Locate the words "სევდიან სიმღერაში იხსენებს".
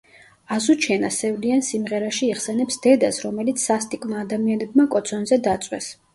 1.17-2.81